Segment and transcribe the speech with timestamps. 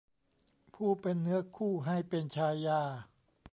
[0.75, 2.81] ผู้เป็นเนื้อคู่ให้เป็นชายา